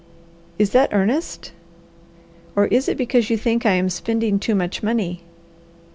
"Is 0.57 0.71
that 0.71 0.89
earnest 0.93 1.51
or 2.55 2.65
is 2.65 2.89
it 2.89 2.97
because 2.97 3.29
you 3.29 3.37
think 3.37 3.67
I 3.67 3.73
am 3.73 3.87
spending 3.91 4.39
too 4.39 4.55
much 4.55 4.81
money?" 4.81 5.21